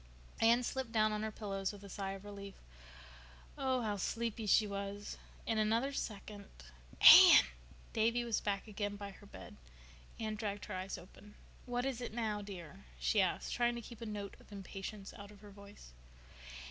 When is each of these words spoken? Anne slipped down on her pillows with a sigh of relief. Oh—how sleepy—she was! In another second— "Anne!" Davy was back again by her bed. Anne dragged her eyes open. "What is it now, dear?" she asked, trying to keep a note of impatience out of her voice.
Anne 0.39 0.63
slipped 0.63 0.91
down 0.91 1.11
on 1.11 1.21
her 1.21 1.29
pillows 1.31 1.71
with 1.71 1.83
a 1.83 1.87
sigh 1.87 2.13
of 2.13 2.25
relief. 2.25 2.55
Oh—how 3.55 3.97
sleepy—she 3.97 4.65
was! 4.65 5.15
In 5.45 5.59
another 5.59 5.93
second— 5.93 6.49
"Anne!" 7.01 7.43
Davy 7.93 8.23
was 8.23 8.41
back 8.41 8.67
again 8.67 8.95
by 8.95 9.11
her 9.11 9.27
bed. 9.27 9.57
Anne 10.19 10.33
dragged 10.33 10.65
her 10.65 10.73
eyes 10.73 10.97
open. 10.97 11.35
"What 11.67 11.85
is 11.85 12.01
it 12.01 12.15
now, 12.15 12.41
dear?" 12.41 12.83
she 12.99 13.21
asked, 13.21 13.53
trying 13.53 13.75
to 13.75 13.79
keep 13.81 14.01
a 14.01 14.07
note 14.07 14.35
of 14.39 14.51
impatience 14.51 15.13
out 15.13 15.29
of 15.29 15.41
her 15.41 15.51
voice. 15.51 15.91